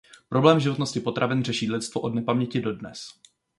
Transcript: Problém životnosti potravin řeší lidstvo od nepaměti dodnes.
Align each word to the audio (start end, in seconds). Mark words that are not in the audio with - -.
Problém 0.29 0.59
životnosti 0.59 0.99
potravin 0.99 1.43
řeší 1.43 1.71
lidstvo 1.71 2.01
od 2.01 2.13
nepaměti 2.15 2.61
dodnes. 2.61 3.07